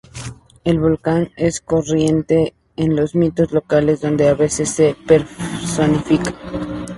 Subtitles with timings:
[0.63, 6.33] El volcán es corriente en los mitos locales, donde a veces se personifica.